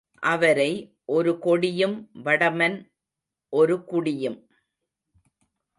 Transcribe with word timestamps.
அவரை 0.23 0.71
ஒரு 1.05 1.39
கொடியும் 1.39 2.09
வடமன் 2.23 2.77
ஒரு 3.53 3.83
குடியும். 3.83 4.39